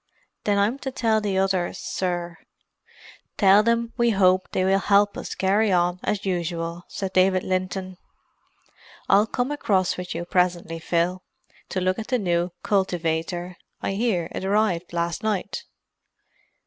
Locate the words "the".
1.21-1.37, 12.07-12.17